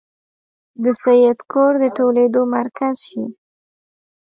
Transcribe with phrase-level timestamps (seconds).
[0.83, 3.23] د سید کور د ټولېدلو مرکز شي.